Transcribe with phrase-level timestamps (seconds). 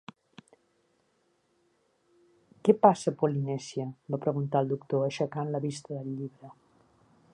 [2.67, 3.85] "Què passa, Polynesia?"
[4.15, 6.53] va preguntar el doctor, aixecant la vista del llibre.